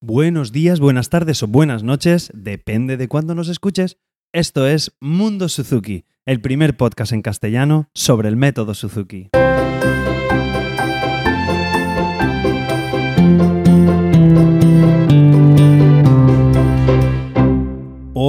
[0.00, 3.98] Buenos días, buenas tardes o buenas noches, depende de cuándo nos escuches.
[4.32, 9.28] Esto es Mundo Suzuki, el primer podcast en castellano sobre el método Suzuki.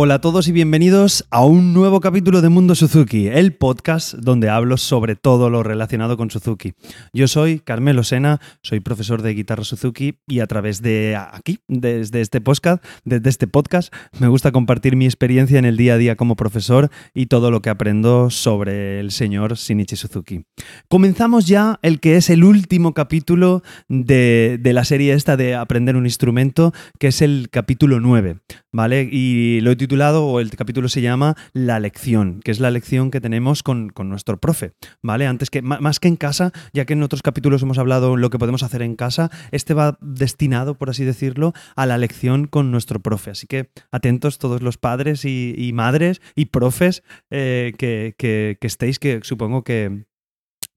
[0.02, 4.48] Hola a todos y bienvenidos a un nuevo capítulo de Mundo Suzuki, el podcast donde
[4.48, 6.72] hablo sobre todo lo relacionado con Suzuki.
[7.12, 12.22] Yo soy Carmelo Sena, soy profesor de guitarra Suzuki y a través de aquí, desde
[12.22, 16.16] este podcast, desde este podcast, me gusta compartir mi experiencia en el día a día
[16.16, 20.46] como profesor y todo lo que aprendo sobre el señor Shinichi Suzuki.
[20.88, 25.98] Comenzamos ya el que es el último capítulo de, de la serie esta de aprender
[25.98, 28.38] un instrumento, que es el capítulo 9,
[28.72, 29.08] ¿vale?
[29.12, 33.12] Y lo he titulado, o el capítulo se llama La lección, que es la lección
[33.12, 35.28] que tenemos con, nuestro profe, ¿vale?
[35.28, 38.40] Antes que, más que en casa, ya que en otros capítulos hemos hablado lo que
[38.40, 43.00] podemos hacer en casa, este va destinado, por así decirlo, a la lección con nuestro
[43.00, 43.32] profe.
[43.32, 49.20] Así que atentos todos los padres y, madres y profes eh, que, que estéis, que
[49.24, 50.09] supongo que,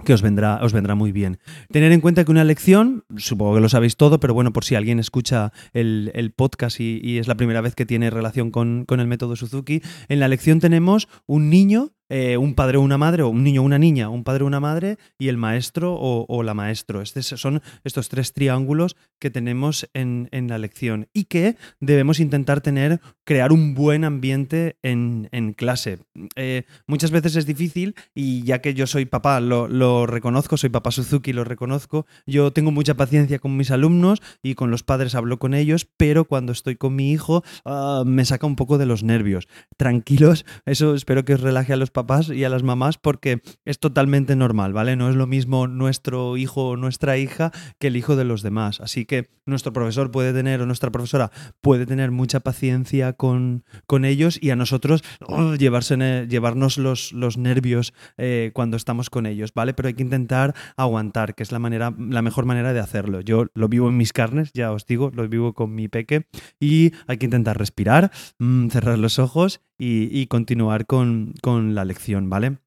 [0.05, 1.39] que os vendrá, os vendrá muy bien.
[1.71, 4.75] Tener en cuenta que una lección, supongo que lo sabéis todo, pero bueno, por si
[4.75, 9.07] alguien escucha el, podcast y, es la primera vez que tiene relación con, con el
[9.07, 13.31] método Suzuki, en la lección tenemos un niño eh, un padre o una madre, o
[13.31, 16.53] un niño o una niña, un padre o una madre, y el maestro o, la
[16.53, 17.01] maestro.
[17.01, 23.01] Estos son estos tres triángulos que tenemos en, la lección y que debemos intentar tener,
[23.25, 26.01] crear un buen ambiente en, clase.
[26.37, 30.91] Eh, muchas veces es difícil y ya que yo soy papá, lo, reconozco, soy papá
[30.91, 35.39] Suzuki, lo reconozco, yo tengo mucha paciencia con mis alumnos y con los padres hablo
[35.39, 39.03] con ellos, pero cuando estoy con mi hijo ah, me saca un poco de los
[39.03, 39.49] nervios.
[39.79, 43.79] Tranquilos, eso espero que os relaje a los papás y a las mamás porque es
[43.79, 44.97] totalmente normal, ¿vale?
[44.97, 48.81] No es lo mismo nuestro hijo o nuestra hija que el hijo de los demás.
[48.81, 54.05] Así que nuestro profesor puede tener o nuestra profesora puede tener mucha paciencia con, con
[54.05, 59.53] ellos y a nosotros oh, llevarse, llevarnos los, los nervios eh, cuando estamos con ellos,
[59.55, 59.75] ¿vale?
[59.75, 63.21] Pero hay que intentar aguantar, que es la, manera, la mejor manera de hacerlo.
[63.21, 66.27] Yo lo vivo en mis carnes, ya os digo, lo vivo con mi peque
[66.61, 72.29] y hay que intentar respirar, mm, cerrar los ojos y, continuar con, con la lección,
[72.31, 72.62] ¿vale?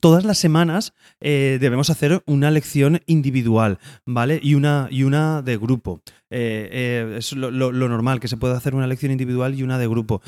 [0.00, 4.40] Todas las semanas eh, debemos hacer una lección individual, ¿vale?
[4.42, 6.00] Y una, y una de grupo.
[6.32, 9.88] Eh, eh, es lo, normal, que se puede hacer una lección individual y una de
[9.88, 10.22] grupo.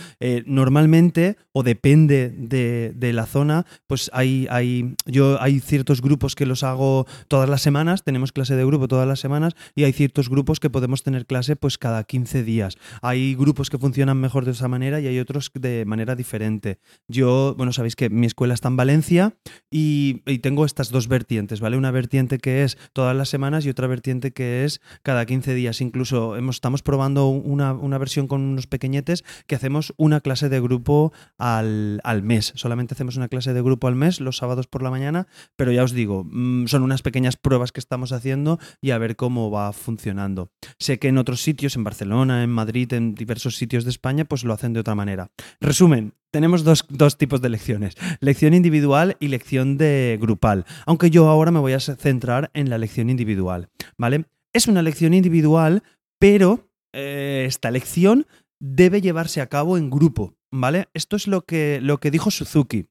[0.47, 6.63] normalmente, o depende de, la zona, pues hay, hay, yo, hay ciertos grupos que los
[6.63, 10.61] hago todas las semanas, tenemos clase de grupo todas las semanas, y hay ciertos grupos
[10.61, 12.79] que podemos tener clase pues cada 15 días.
[13.01, 16.79] Hay grupos que funcionan mejor de esa manera y hay otros de manera diferente.
[17.07, 19.35] Yo, bueno, sabéis que mi escuela está en Valencia
[19.71, 21.77] y, tengo estas dos vertientes, ¿vale?
[21.77, 25.81] Una vertiente que es todas las semanas y otra vertiente que es cada 15 días.
[25.81, 31.13] Incluso hemos, estamos probando una, versión con unos pequeñetes que hacemos una clase de grupo
[31.39, 32.53] al, mes.
[32.57, 35.27] Solamente hacemos una clase de grupo al mes, los sábados por la mañana,
[35.57, 39.17] pero ya os digo, mm, son unas pequeñas pruebas que estamos haciendo y a ver
[39.17, 40.51] cómo va funcionando.
[40.79, 44.45] Sé que en otros sitios, en Barcelona, en Madrid, en diversos sitios de España, pues
[44.45, 45.31] lo hacen de otra manera.
[45.61, 51.53] Resumen, tenemos dos, tipos de lecciones, lección individual y lección de grupal, aunque yo ahora
[51.53, 54.25] me voy a centrar en la lección individual, ¿vale?
[54.53, 55.83] Es una lección individual,
[56.19, 58.27] pero eh, esta lección
[58.59, 60.89] debe llevarse a cabo en grupo, ¿vale?
[60.95, 62.87] Esto es lo que, lo que dijo Suzuki.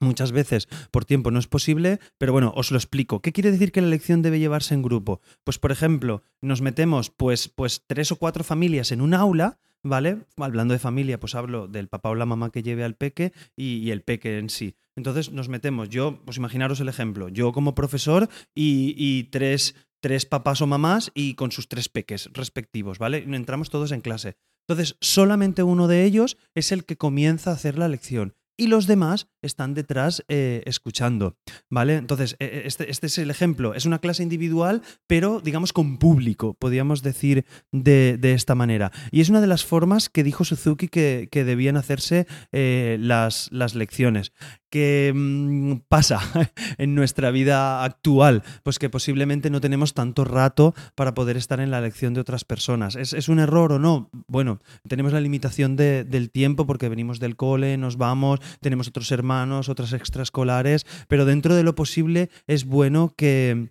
[0.00, 3.20] Muchas veces por tiempo no es posible, pero bueno, os lo explico.
[3.20, 5.20] ¿Qué quiere decir que la lección debe llevarse en grupo?
[5.42, 10.18] Pues por ejemplo, nos metemos pues, pues tres o cuatro familias en un aula, ¿vale?
[10.36, 13.90] Hablando de familia, pues hablo del papá o la mamá que lleve al peque y,
[13.90, 14.76] el peque en sí.
[14.96, 20.60] Entonces nos metemos, yo, pues imaginaros el ejemplo, yo como profesor y, tres, tres papás
[20.60, 23.18] o mamás y con sus tres peques respectivos, ¿vale?
[23.18, 24.36] Entramos todos en clase.
[24.68, 28.86] Entonces, solamente uno de ellos es el que comienza a hacer la lección y los
[28.86, 31.36] demás están detrás eh, escuchando,
[31.70, 31.94] ¿vale?
[31.94, 33.72] Entonces, e, e, este, este, es el ejemplo.
[33.72, 38.90] Es una clase individual, pero digamos con público, podríamos decir de, esta manera.
[39.12, 43.76] Y es una de las formas que dijo Suzuki que, debían hacerse eh, las, las
[43.76, 44.32] lecciones.
[44.70, 46.20] ¿Qué mm, pasa
[46.78, 48.42] en nuestra vida actual?
[48.62, 52.44] Pues que posiblemente no tenemos tanto rato para poder estar en la lección de otras
[52.44, 52.96] personas.
[52.96, 54.10] ¿Es, un error o no?
[54.26, 59.68] Bueno, tenemos la limitación del tiempo porque venimos del cole, nos vamos, tenemos otros hermanos,
[59.68, 63.70] otras extraescolares, pero dentro de lo posible es bueno que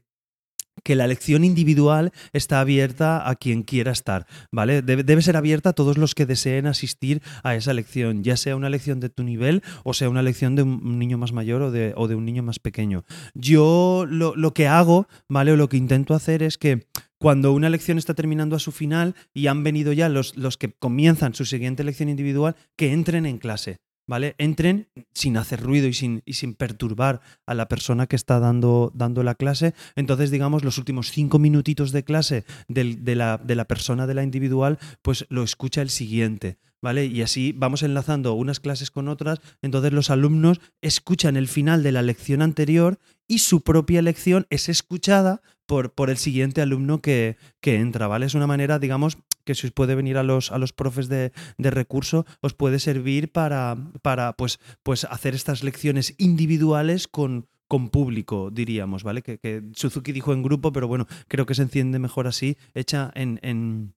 [0.83, 4.81] que la lección individual está abierta a quien quiera estar, ¿vale?
[4.81, 8.69] Debe, ser abierta a todos los que deseen asistir a esa lección, ya sea una
[8.69, 11.93] lección de tu nivel o sea una lección de un niño más mayor o de,
[12.15, 13.03] un niño más pequeño.
[13.33, 15.51] Yo lo, que hago, ¿vale?
[15.51, 16.87] O lo que intento hacer es que
[17.19, 20.71] cuando una lección está terminando a su final y han venido ya los, los que
[20.71, 23.77] comienzan su siguiente lección individual, que entren en clase.
[24.07, 24.35] ¿Vale?
[24.37, 28.91] Entren sin hacer ruido y sin, y sin perturbar a la persona que está dando,
[28.95, 29.73] dando, la clase.
[29.95, 34.23] Entonces, digamos, los últimos cinco minutitos de clase de, la, de, la, persona de la
[34.23, 36.57] individual, pues lo escucha el siguiente.
[36.79, 37.07] ¿Vale?
[37.07, 41.91] Y así vamos enlazando unas clases con otras, entonces los alumnos escuchan el final de
[41.91, 47.35] la lección anterior y su propia lección es escuchada por, por el siguiente alumno que,
[47.61, 48.27] que entra, ¿vale?
[48.27, 49.17] Es una manera, digamos,
[49.47, 53.31] que si os puede venir a los, a los profes de, recurso, os puede servir
[53.31, 59.21] para, para pues, pues hacer estas lecciones individuales con, con público, diríamos, ¿vale?
[59.21, 63.39] Que, Suzuki dijo en grupo, pero bueno, creo que se enciende mejor así, hecha en,
[63.41, 63.95] en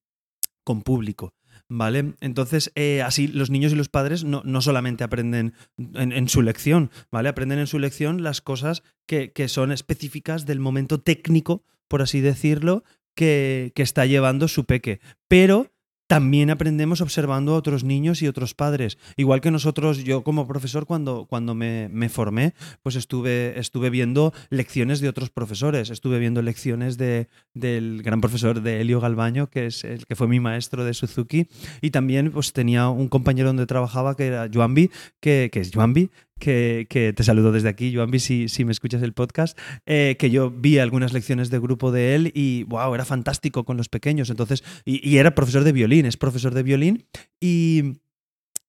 [0.64, 1.35] con público.
[1.73, 2.14] ¿Vale?
[2.20, 5.55] Entonces, eh, así los niños y los padres no, no solamente aprenden
[5.94, 7.29] en, su lección, ¿vale?
[7.29, 12.20] Aprenden en su lección las cosas que, que, son específicas del momento técnico, por así
[12.20, 12.82] decirlo,
[13.14, 15.00] que, está llevando su peque.
[15.28, 15.70] Pero
[16.06, 18.98] también aprendemos observando a otros niños y otros padres.
[19.16, 24.98] Igual que nosotros, yo como profesor, cuando, cuando me, formé, pues estuve, estuve viendo lecciones
[25.00, 25.88] de otros profesores.
[25.88, 30.26] Estuve viendo lecciones de, del gran profesor de Helio Galbaño, que es el que fue
[30.26, 31.46] mi maestro de Suzuki.
[31.80, 34.90] Y también pues, tenía un compañero donde trabajaba que era Joanbi,
[35.20, 36.10] que, que es Joanbi,
[36.40, 39.56] que, te saludo desde aquí, Joanbi, si, si me escuchas el podcast,
[39.87, 43.76] eh, que yo vi algunas lecciones de grupo de él y, wow, era fantástico con
[43.76, 44.31] los pequeños.
[44.31, 47.06] Entonces, y, y era profesor de violín, es profesor de violín
[47.40, 48.00] y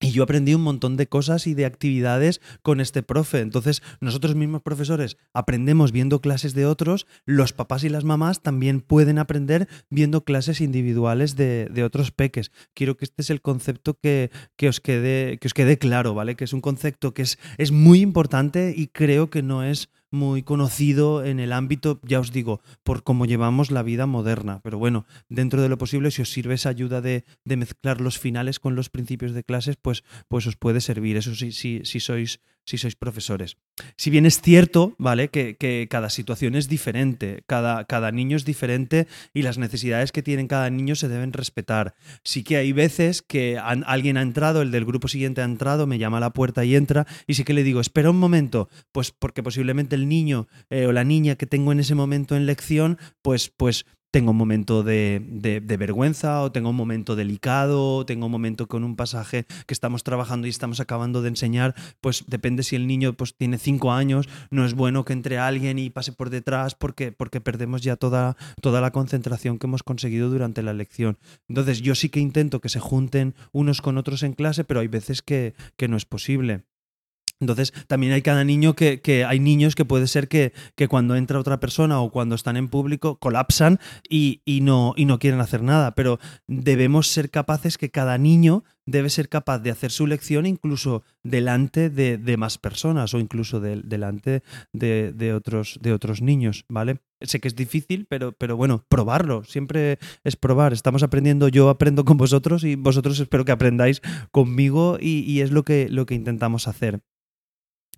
[0.02, 3.40] y yo aprendí un montón de cosas y de actividades con este profe.
[3.40, 8.82] Entonces, nosotros mismos profesores aprendemos viendo clases de otros, los papás y las mamás también
[8.82, 12.52] pueden aprender viendo clases individuales de, otros peques.
[12.74, 16.36] Quiero que este es el concepto que, que, os, quede, que os quede claro, ¿vale?
[16.36, 20.44] Que es un concepto que es, es muy importante y creo que no es muy
[20.44, 24.60] conocido en el ámbito, ya os digo, por cómo llevamos la vida moderna.
[24.62, 28.60] Pero bueno, dentro de lo posible, si os sirve esa ayuda de, mezclar los finales
[28.60, 31.18] con los principios de clases, pues, pues os puede servir.
[31.18, 33.58] Eso sí, sí, si sois si sois profesores.
[33.98, 35.30] Si bien es cierto, ¿vale?
[35.30, 40.48] Que, cada situación es diferente, cada, cada, niño es diferente y las necesidades que tiene
[40.48, 41.96] cada niño se deben respetar.
[42.24, 45.98] Sí que hay veces que alguien ha entrado, el del grupo siguiente ha entrado, me
[45.98, 49.12] llama a la puerta y entra, y sí que le digo, espera un momento, pues
[49.12, 52.98] porque posiblemente el niño eh, o la niña que tengo en ese momento en lección,
[53.22, 55.22] pues, pues tengo un momento de,
[55.80, 60.48] vergüenza o tengo un momento delicado, tengo un momento con un pasaje que estamos trabajando
[60.48, 64.66] y estamos acabando de enseñar, pues depende si el niño pues, tiene cinco años, no
[64.66, 68.82] es bueno que entre alguien y pase por detrás porque, porque perdemos ya toda, toda
[68.82, 71.18] la concentración que hemos conseguido durante la lección.
[71.48, 74.88] Entonces yo sí que intento que se junten unos con otros en clase, pero hay
[74.88, 76.66] veces que, que no es posible.
[77.42, 81.40] Entonces, también hay cada niño que, hay niños que puede ser que, que, cuando entra
[81.40, 85.96] otra persona o cuando están en público colapsan y, no, y no quieren hacer nada.
[85.96, 91.04] Pero debemos ser capaces que cada niño debe ser capaz de hacer su lección incluso
[91.24, 97.00] delante de, más personas o incluso delante de, otros, de otros niños, ¿vale?
[97.22, 100.74] Sé que es difícil, pero, pero bueno, probarlo, siempre es probar.
[100.74, 104.02] Estamos aprendiendo, yo aprendo con vosotros y vosotros espero que aprendáis
[104.32, 107.02] conmigo y, y es lo que, lo que intentamos hacer.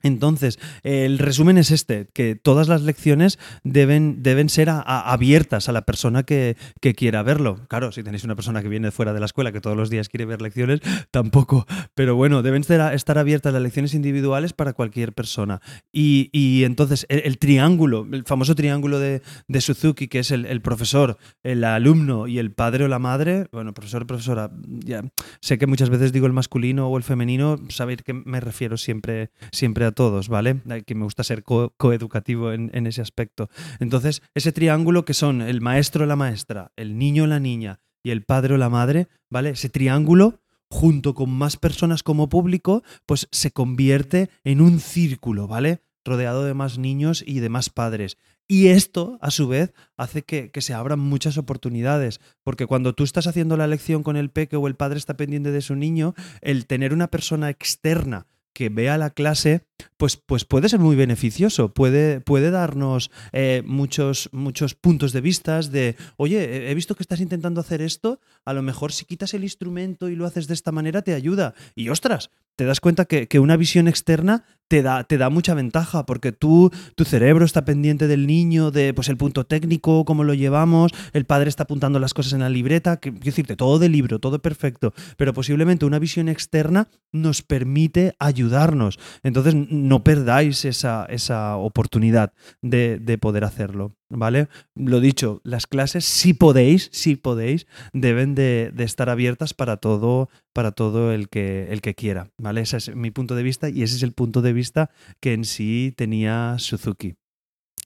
[0.04, 5.84] Entonces, el resumen es este, que todas las lecciones deben, deben ser abiertas a la
[5.84, 6.58] persona que,
[6.96, 7.66] quiera verlo.
[7.70, 10.10] Claro, si tenéis una persona que viene fuera de la escuela, que todos los días
[10.10, 10.82] quiere ver lecciones,
[11.12, 11.66] tampoco.
[11.96, 15.62] Pero bueno, deben estar abiertas las lecciones individuales para cualquier persona.
[15.92, 19.22] Y, entonces, el, triángulo, el famoso triángulo de,
[19.62, 24.06] Suzuki, que es el, profesor, el alumno y el padre o la madre, bueno, profesor,
[24.06, 25.04] profesora, ya
[25.40, 29.32] sé que muchas veces digo el masculino o el femenino, sabéis que me refiero siempre,
[29.52, 30.62] siempre a todos, ¿vale?
[30.86, 33.50] Que me gusta ser coeducativo en, ese aspecto.
[33.80, 37.80] Entonces, ese triángulo que son el maestro o la maestra, el niño o la niña
[38.04, 39.52] y el padre o la madre, ¿vale?
[39.52, 45.82] Ese triángulo junto con más personas como público, pues se convierte en un círculo, ¿vale?
[46.04, 48.18] Rodeado de más niños y de más padres.
[48.48, 53.04] Y esto, a su vez, hace que, que, se abran muchas oportunidades, porque cuando tú
[53.04, 56.14] estás haciendo la lección con el peque o el padre está pendiente de su niño,
[56.42, 59.66] el tener una persona externa que vea la clase,
[59.98, 65.60] pues, pues puede ser muy beneficioso, puede, puede darnos eh, muchos, muchos puntos de vista
[65.62, 69.44] de, oye, he visto que estás intentando hacer esto, a lo mejor si quitas el
[69.44, 71.54] instrumento y lo haces de esta manera te ayuda.
[71.76, 76.06] Y ostras, te das cuenta que, una visión externa te da, te da, mucha ventaja,
[76.06, 80.34] porque tú, tu cerebro está pendiente del niño, de pues el punto técnico, cómo lo
[80.34, 83.90] llevamos, el padre está apuntando las cosas en la libreta, que, quiero decirte, todo de
[83.90, 88.98] libro, todo perfecto, pero posiblemente una visión externa nos permite ayudarnos.
[89.22, 93.96] Entonces, no perdáis esa, esa oportunidad de, de poder hacerlo.
[94.14, 94.48] ¿Vale?
[94.76, 100.30] Lo dicho, las clases, si podéis, si podéis, deben de, de, estar abiertas para todo,
[100.54, 102.62] para todo el que, el que quiera, ¿vale?
[102.62, 104.90] Ese es mi punto de vista y ese es el punto de vista
[105.20, 107.16] que en sí tenía Suzuki.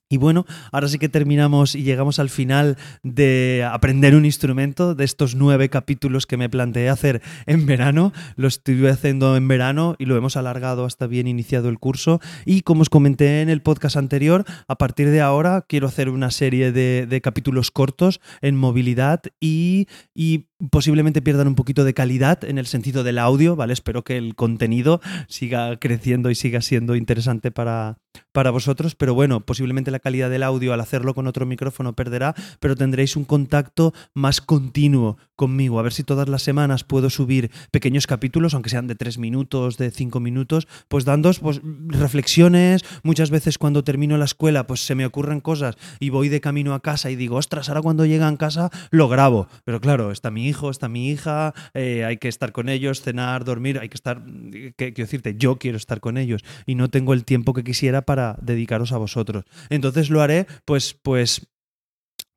[0.09, 5.03] Y bueno, ahora sí que terminamos y llegamos al final de aprender un instrumento, de
[5.03, 8.13] estos nueve capítulos que me planteé hacer en verano.
[8.37, 12.21] Lo estuve haciendo en verano y lo hemos alargado hasta bien iniciado el curso.
[12.45, 16.31] Y como os comenté en el podcast anterior, a partir de ahora quiero hacer una
[16.31, 22.43] serie de, de capítulos cortos en movilidad y, y posiblemente pierdan un poquito de calidad
[22.45, 23.73] en el sentido del audio, ¿vale?
[23.73, 27.97] Espero que el contenido siga creciendo y siga siendo interesante para,
[28.31, 32.36] para vosotros, pero bueno, posiblemente la calidad del audio al hacerlo con otro micrófono perderá,
[32.59, 37.51] pero tendréis un contacto más continuo conmigo, a ver si todas las semanas puedo subir
[37.71, 43.29] pequeños capítulos, aunque sean de tres minutos, de cinco minutos, pues dando pues, reflexiones, muchas
[43.29, 46.81] veces cuando termino la escuela pues se me ocurren cosas y voy de camino a
[46.81, 50.47] casa y digo, ostras, ahora cuando llega a casa lo grabo, pero claro, está mi
[50.47, 54.24] hijo, está mi hija, eh, hay que estar con ellos, cenar, dormir, hay que estar,
[54.24, 58.01] que, quiero decirte, yo quiero estar con ellos y no tengo el tiempo que quisiera
[58.07, 59.43] para dedicaros a vosotros.
[59.69, 61.45] Entonces lo haré, pues, pues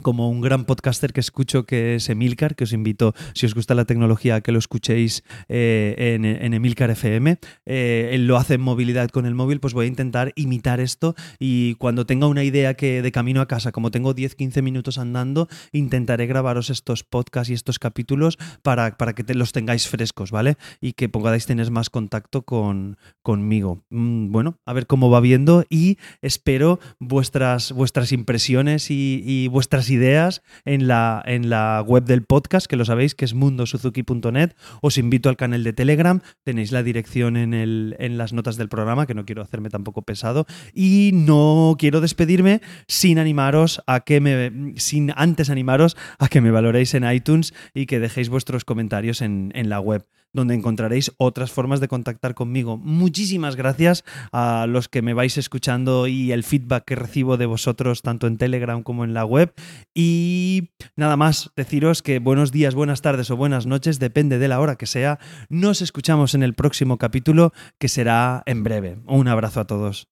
[0.00, 3.74] como un gran podcaster que escucho que es Emilcar, que os invito, si os gusta
[3.74, 7.38] la tecnología, a que lo escuchéis eh, en, Emilcar FM.
[7.66, 11.14] Eh, él lo hace en movilidad con el móvil, pues voy a intentar imitar esto
[11.38, 15.48] y cuando tenga una idea que de camino a casa, como tengo 10-15 minutos andando,
[15.72, 20.56] intentaré grabaros estos podcasts y estos capítulos para, para que los tengáis frescos, ¿vale?
[20.80, 23.84] Y que pongáis tener más contacto con, conmigo.
[23.90, 29.89] Mm, bueno, a ver cómo va viendo y espero vuestras, vuestras impresiones y, y vuestras
[29.90, 34.52] ideas en la, en la web del podcast, que lo sabéis, que es mundosuzuki.net.
[34.80, 38.68] Os invito al canal de Telegram, tenéis la dirección en, el, en las notas del
[38.68, 40.46] programa, que no quiero hacerme tampoco pesado.
[40.74, 46.50] Y no quiero despedirme sin animaros a que me, sin antes animaros a que me
[46.50, 51.50] valoréis en iTunes y que dejéis vuestros comentarios en, en la web donde encontraréis otras
[51.50, 52.76] formas de contactar conmigo.
[52.76, 58.02] Muchísimas gracias a los que me vais escuchando y el feedback que recibo de vosotros
[58.02, 59.52] tanto en Telegram como en la web.
[59.94, 64.60] Y nada más, deciros que buenos días, buenas tardes o buenas noches, depende de la
[64.60, 65.18] hora que sea.
[65.48, 68.98] Nos escuchamos en el próximo capítulo que será en breve.
[69.06, 70.08] Un abrazo a todos.